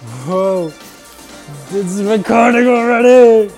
[0.00, 0.68] Whoa,
[1.68, 3.52] this is recording already.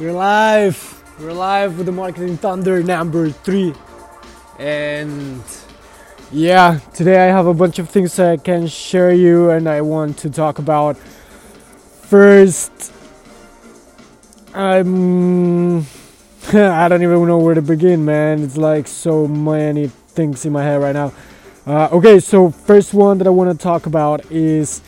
[0.00, 1.04] We're live.
[1.20, 3.72] We're live with the Marketing Thunder number three.
[4.58, 5.40] And
[6.32, 10.18] yeah, today I have a bunch of things I can share you and I want
[10.18, 10.96] to talk about.
[10.96, 12.92] First,
[14.54, 15.78] I'm.
[16.52, 18.42] I don't even know where to begin, man.
[18.42, 21.12] It's like so many things in my head right now.
[21.64, 24.82] Uh, okay, so first one that I want to talk about is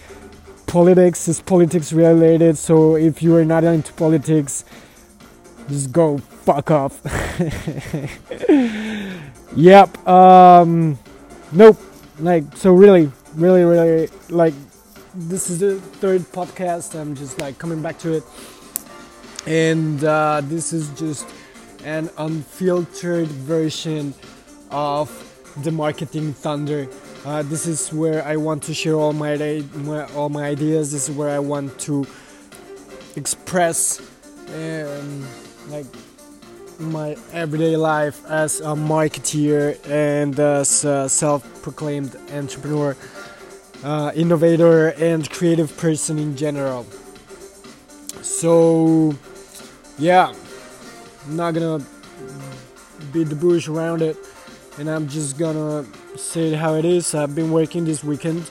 [0.75, 1.29] politics.
[1.29, 2.59] Is politics related?
[2.59, 4.65] So if you are not into politics,
[5.69, 7.01] just go fuck off.
[9.57, 10.09] yep.
[10.09, 10.99] Um,
[11.53, 11.79] nope.
[12.19, 14.55] Like so, really, really, really, like
[15.15, 17.01] this is the third podcast.
[17.01, 18.25] I'm just like coming back to it,
[19.47, 21.25] and uh, this is just
[21.85, 24.13] an unfiltered version
[24.73, 25.09] of
[25.63, 26.89] the marketing thunder.
[27.25, 30.93] Uh, this is where I want to share all my, my, all my ideas.
[30.93, 32.07] This is where I want to
[33.17, 33.99] express
[34.55, 35.27] um,
[35.69, 35.87] like
[36.79, 42.95] my everyday life as a marketeer and as a self-proclaimed entrepreneur,
[43.85, 46.85] uh, innovator, and creative person in general.
[48.21, 49.15] So,
[49.97, 50.35] yeah,
[51.27, 51.83] I'm not gonna
[53.15, 54.19] beat the bush around it
[54.79, 57.15] and I'm just gonna it how it is.
[57.15, 58.49] I've been working this weekend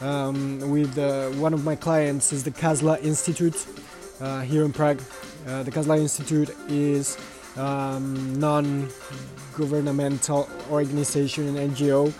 [0.00, 3.64] um, with uh, one of my clients is the CASLA Institute
[4.20, 5.00] uh, here in Prague.
[5.46, 7.16] Uh, the CASLA Institute is
[7.56, 12.12] um, non-governmental organization and NGO,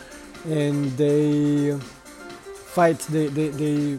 [0.46, 1.76] and they
[2.66, 3.00] fight.
[3.10, 3.98] They they they,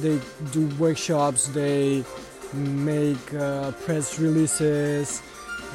[0.00, 0.18] they
[0.52, 1.48] do workshops.
[1.48, 2.04] They
[2.52, 5.22] make uh, press releases.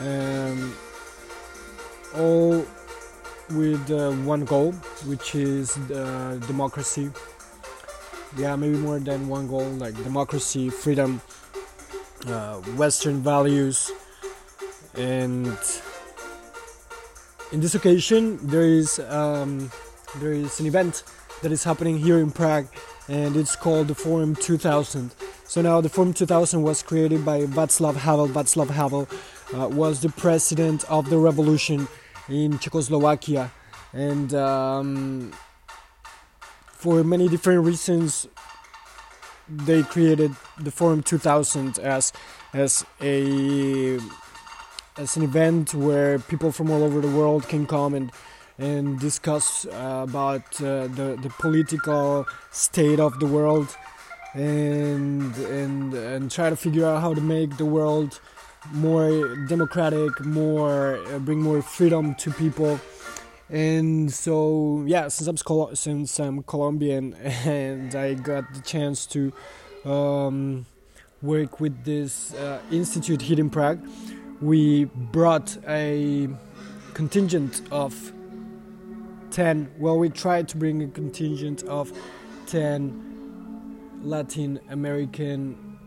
[0.02, 0.76] Um,
[2.16, 2.66] all
[3.52, 4.72] with uh, one goal,
[5.06, 7.10] which is uh, democracy.
[8.38, 11.22] Yeah, maybe more than one goal, like democracy, freedom,
[12.28, 13.92] uh, Western values,
[14.96, 15.58] and
[17.52, 19.72] in this occasion, there is um,
[20.20, 21.04] there is an event
[21.42, 22.68] that is happening here in Prague,
[23.08, 25.12] and it's called the Forum 2000.
[25.46, 28.28] So now the Forum 2000 was created by Václav Havel.
[28.28, 29.08] Václav Havel
[29.56, 31.88] uh, was the president of the revolution
[32.30, 33.52] in Czechoslovakia,
[33.94, 35.32] and um,
[36.74, 38.28] for many different reasons,
[39.50, 42.14] they created the Forum 2000 as
[42.54, 44.00] as a
[44.98, 48.12] as an event where people from all over the world can come and
[48.60, 53.76] and discuss uh, about uh, the the political state of the world
[54.34, 58.20] and and and try to figure out how to make the world
[58.74, 62.80] more democratic, more uh, bring more freedom to people.
[63.50, 67.14] And so yeah, since I'm Col- since I'm Colombian
[67.46, 69.32] and I got the chance to
[69.86, 70.66] um,
[71.22, 73.80] work with this uh, institute here in Prague,
[74.42, 76.30] we brought a
[76.94, 78.14] contingent of
[79.32, 81.92] 10 well we tried to bring a contingent of
[82.48, 85.78] 10 latin american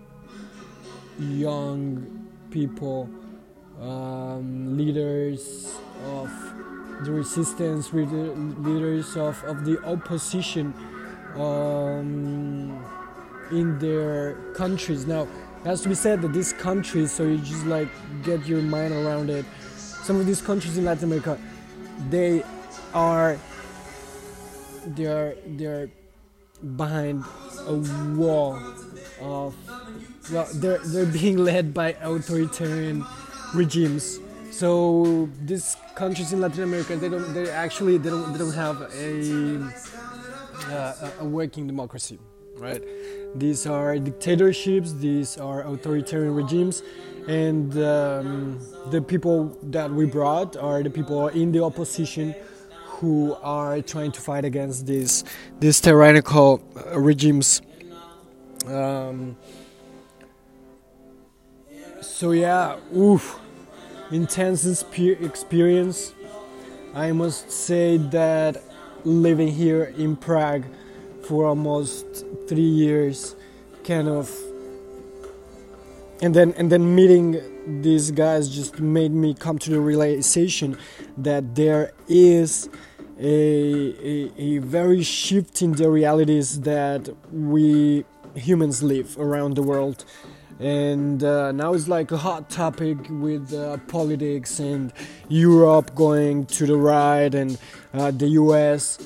[1.19, 2.20] young
[2.51, 3.09] people,
[3.81, 5.75] um, leaders
[6.07, 6.31] of
[7.05, 10.75] the resistance, leaders of, of the opposition
[11.37, 12.85] um,
[13.51, 15.07] in their countries.
[15.07, 17.89] Now, it has to be said that these countries, so you just like
[18.23, 19.45] get your mind around it.
[19.77, 21.39] Some of these countries in Latin America,
[22.09, 22.43] they
[22.95, 23.39] are
[24.87, 25.91] they are they are
[26.77, 27.25] behind
[27.67, 27.75] a
[28.17, 28.59] wall
[29.21, 29.55] of
[30.33, 33.05] well, they're they're being led by authoritarian
[33.55, 34.21] regimes.
[34.51, 38.83] So these countries in Latin America, they don't, they actually they don't they don't have
[38.95, 39.73] a
[40.69, 42.19] uh, a working democracy,
[42.57, 42.83] right?
[43.35, 44.93] These are dictatorships.
[44.95, 46.83] These are authoritarian regimes,
[47.29, 48.59] and um,
[48.91, 52.35] the people that we brought are the people in the opposition
[52.87, 55.25] who are trying to fight against these
[55.61, 56.63] these tyrannical
[56.95, 57.63] regimes.
[58.67, 59.37] Um,
[62.01, 63.39] so yeah, oof,
[64.11, 66.15] intense experience.
[66.95, 68.63] I must say that
[69.05, 70.65] living here in Prague
[71.27, 72.07] for almost
[72.49, 73.37] three years,
[73.85, 74.31] kind of,
[76.21, 77.41] and then and then meeting
[77.83, 80.77] these guys just made me come to the realization
[81.17, 82.69] that there is
[83.19, 88.05] a, a, a very shift in the realities that we
[88.35, 90.05] humans live around the world
[90.61, 94.93] and uh, now it's like a hot topic with uh, politics and
[95.29, 97.59] Europe going to the right and
[97.95, 98.99] uh, the US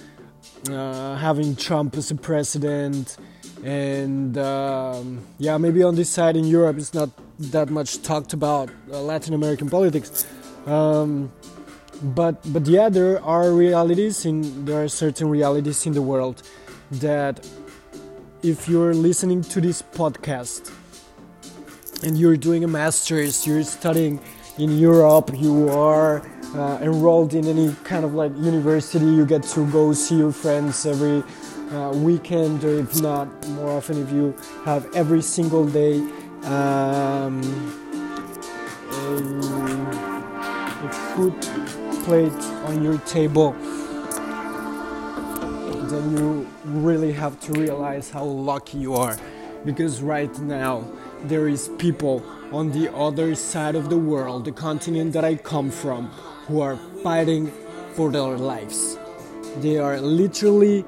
[0.68, 3.16] uh, having Trump as a president
[3.62, 8.68] and um, yeah, maybe on this side in Europe it's not that much talked about
[8.92, 10.26] uh, Latin American politics.
[10.66, 11.32] Um,
[12.02, 16.42] but but yeah, there are realities in there are certain realities in the world
[16.90, 17.48] that
[18.42, 20.70] if you're listening to this podcast
[22.02, 24.20] and you're doing a master's, you're studying
[24.58, 26.22] in Europe, you are
[26.54, 30.86] uh, enrolled in any kind of like university, you get to go see your friends
[30.86, 31.22] every
[31.72, 35.96] uh, weekend, or if not more often, if you have every single day
[36.44, 37.42] um,
[38.90, 39.16] a,
[40.84, 41.40] a food
[42.04, 42.32] plate
[42.66, 43.52] on your table,
[45.88, 49.16] then you really have to realize how lucky you are
[49.64, 50.84] because right now
[51.24, 52.22] there is people
[52.52, 56.08] on the other side of the world, the continent that I come from,
[56.46, 57.50] who are fighting
[57.94, 58.98] for their lives.
[59.58, 60.84] They are literally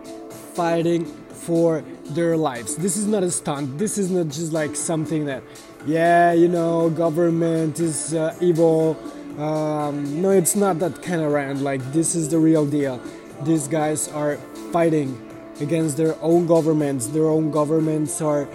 [0.55, 1.05] fighting
[1.47, 2.77] for their lives.
[2.77, 3.79] This is not a stunt.
[3.79, 5.43] This is not just like something that,
[5.87, 8.97] yeah, you know, government is uh, evil.
[9.39, 11.61] Um, no, it's not that kind of rant.
[11.61, 13.01] Like, this is the real deal.
[13.43, 14.37] These guys are
[14.73, 15.23] fighting
[15.61, 17.09] against their own governments.
[17.09, 18.49] Their own governments are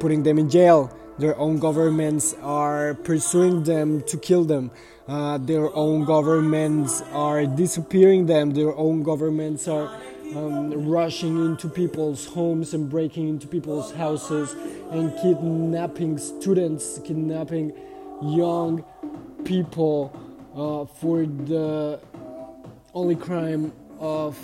[0.00, 0.90] putting them in jail.
[1.18, 4.70] Their own governments are pursuing them to kill them.
[5.06, 8.52] Uh, their own governments are disappearing them.
[8.52, 9.94] Their own governments are
[10.34, 14.54] um, rushing into people's homes and breaking into people's houses
[14.90, 17.72] and kidnapping students, kidnapping
[18.22, 18.84] young
[19.44, 20.12] people
[20.54, 22.00] uh, for the
[22.94, 24.38] only crime of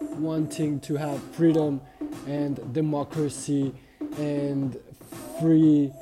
[0.00, 1.80] wanting to have freedom
[2.26, 3.72] and democracy
[4.18, 4.78] and
[5.40, 5.92] free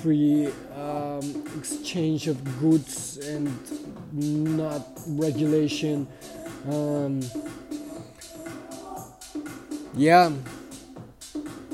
[0.00, 3.48] free um, exchange of goods and
[4.12, 6.06] not regulation
[6.68, 7.20] um,
[9.94, 10.30] yeah.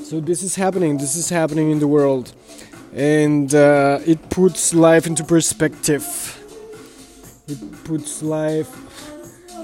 [0.03, 2.33] So this is happening this is happening in the world.
[2.93, 6.05] And uh, it puts life into perspective.
[7.47, 8.75] It puts life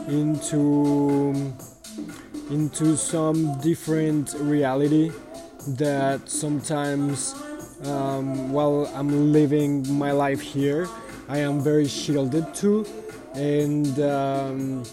[0.07, 1.53] into
[2.49, 5.11] into some different reality
[5.67, 7.33] that sometimes
[7.85, 10.87] um, while I'm living my life here
[11.27, 12.85] I am very shielded to.
[13.33, 14.83] And um,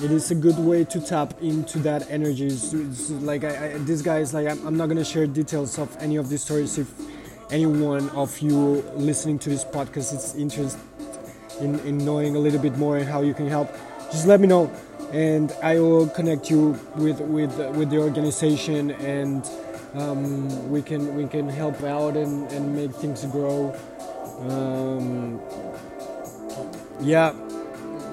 [0.00, 2.46] it is a good way to tap into that energy.
[2.46, 5.94] It's, like I, I, this guy is like I'm, I'm not gonna share details of
[6.00, 6.90] any of these stories if
[7.50, 10.80] any one of you listening to this podcast is interested
[11.60, 13.70] in, in knowing a little bit more and how you can help.
[14.10, 14.72] Just let me know
[15.12, 19.48] and I will connect you with with with the organization, and
[19.94, 23.74] um, we can we can help out and, and make things grow.
[24.40, 25.40] Um,
[27.00, 27.34] yeah,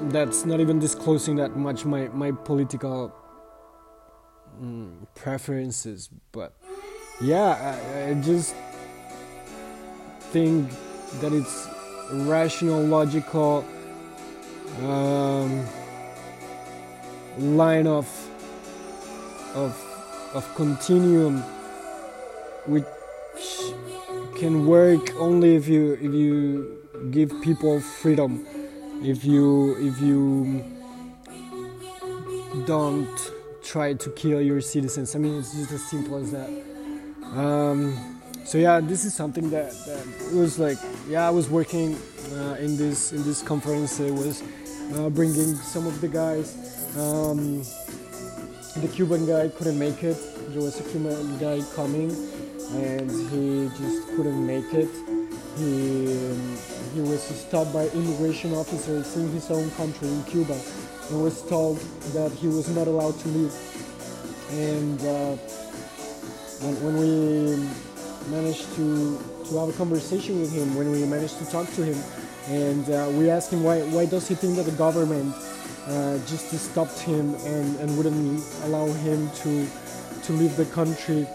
[0.10, 3.14] that's not even disclosing that much my my political
[4.60, 6.54] mm, preferences, but
[7.22, 8.56] yeah, I, I just
[10.32, 10.70] think
[11.22, 11.68] that it's
[12.12, 13.66] rational, logical.
[14.84, 15.66] Um,
[17.40, 18.08] line of
[19.56, 19.76] of
[20.34, 21.42] of continuum
[22.66, 22.86] which
[24.38, 26.78] can work only if you if you
[27.12, 28.46] give people freedom.
[29.04, 30.64] If you if you
[32.66, 33.32] don't
[33.64, 35.16] try to kill your citizens.
[35.16, 36.50] I mean it's just as simple as that.
[37.36, 40.78] Um, so yeah this is something that, that was like
[41.10, 41.98] yeah i was working
[42.32, 44.00] uh, in this in this conference.
[44.00, 44.44] It was
[44.96, 46.56] uh, bringing some of the guys
[46.98, 47.64] um,
[48.82, 50.18] the Cuban guy couldn't make it.
[50.50, 52.12] There was a Cuban guy coming,
[52.74, 54.90] and he just couldn't make it.
[55.58, 56.58] He um,
[56.94, 60.60] he was stopped by immigration officers in his own country, in Cuba,
[61.10, 61.78] and was told
[62.14, 63.54] that he was not allowed to leave.
[64.52, 65.36] And uh,
[66.62, 67.56] when, when we
[68.30, 69.18] managed to
[69.50, 71.98] to have a conversation with him, when we managed to talk to him,
[72.48, 75.34] and uh, we asked him why why does he think that the government
[75.88, 79.68] uh, just stopped him and, and wouldn't allow him to
[80.24, 81.26] to leave the country.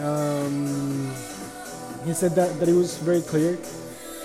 [0.00, 1.12] Um,
[2.04, 3.58] he said that, that it was very clear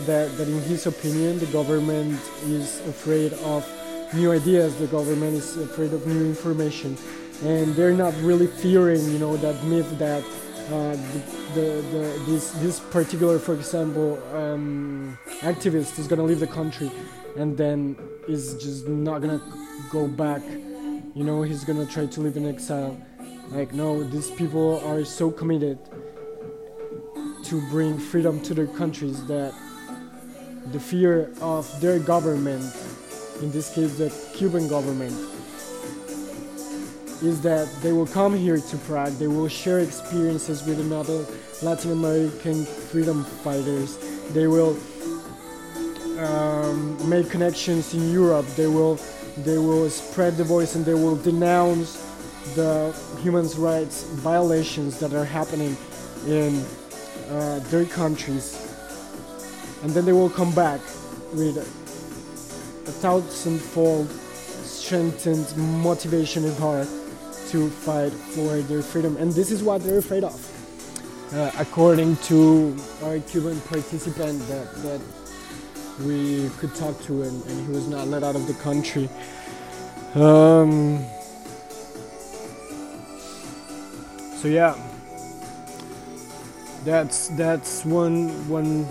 [0.02, 3.68] that, that in his opinion the government is afraid of
[4.14, 6.96] new ideas, the government is afraid of new information,
[7.44, 10.24] and they're not really fearing, you know, that myth that
[10.66, 11.22] uh, the,
[11.54, 16.92] the, the, this this particular, for example, um, activist is gonna leave the country
[17.38, 17.96] and then
[18.28, 19.42] is just not gonna
[19.92, 20.42] go back.
[21.14, 23.00] You know, he's gonna try to live in exile.
[23.52, 25.78] Like, no, these people are so committed
[27.44, 29.54] to bring freedom to their countries that
[30.72, 32.64] the fear of their government,
[33.42, 35.16] in this case the Cuban government,
[37.22, 41.26] is that they will come here to Prague, they will share experiences with another
[41.62, 43.98] Latin American freedom fighters,
[44.34, 44.78] they will
[46.20, 49.00] um, make connections in Europe, they will
[49.38, 52.02] they will spread the voice and they will denounce
[52.56, 55.76] the human rights violations that are happening
[56.26, 56.64] in
[57.30, 58.56] uh, their countries.
[59.84, 60.80] And then they will come back
[61.34, 66.88] with a thousandfold strengthened motivation and heart
[67.52, 70.36] to fight for their freedom and this is what they're afraid of.
[71.34, 75.02] Uh, according to our Cuban participant that, that
[76.06, 79.10] we could talk to and, and he was not let out of the country.
[80.14, 81.06] Um,
[84.38, 84.76] so yeah.
[86.86, 88.86] That's that's one one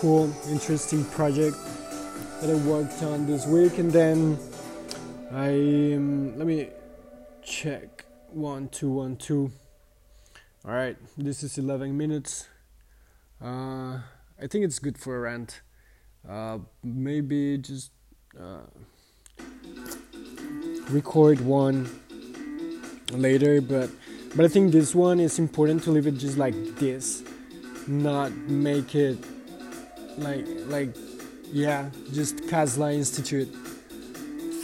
[0.00, 1.56] cool interesting project
[2.40, 4.36] that I worked on this week and then
[5.32, 6.70] I um, let me
[7.44, 9.52] check one two one two.
[10.64, 12.48] All right this is 11 minutes.
[13.42, 13.98] Uh,
[14.40, 15.60] I think it's good for a rant.
[16.28, 17.90] Uh, maybe just
[18.40, 18.62] uh,
[20.88, 21.88] record one
[23.12, 23.90] later but
[24.34, 27.22] but I think this one is important to leave it just like this
[27.86, 29.18] not make it
[30.16, 30.96] like like
[31.52, 33.54] yeah just CASLA Institute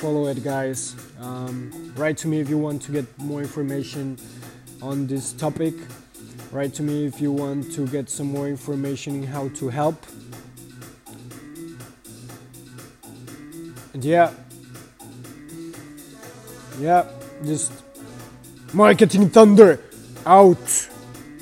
[0.00, 0.96] follow it guys.
[1.20, 4.18] Um, write to me if you want to get more information
[4.82, 5.74] on this topic.
[6.50, 10.04] Write to me if you want to get some more information on how to help.
[13.94, 14.32] And yeah.
[16.80, 17.04] Yeah
[17.44, 17.72] just
[18.72, 19.80] marketing thunder.
[20.26, 20.88] Out